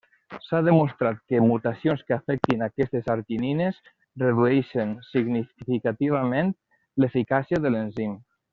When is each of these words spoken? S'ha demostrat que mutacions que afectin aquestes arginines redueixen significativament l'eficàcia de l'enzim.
S'ha 0.43 0.59
demostrat 0.67 1.19
que 1.33 1.41
mutacions 1.47 2.01
que 2.07 2.15
afectin 2.15 2.63
aquestes 2.69 3.11
arginines 3.17 3.77
redueixen 4.25 4.97
significativament 5.13 6.51
l'eficàcia 7.05 7.63
de 7.69 7.75
l'enzim. 7.77 8.19